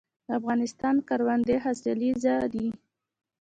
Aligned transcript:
د 0.27 0.29
افغانستان 0.39 0.95
کروندې 1.07 1.55
حاصلخیزه 1.63 2.35
دي 2.53 2.67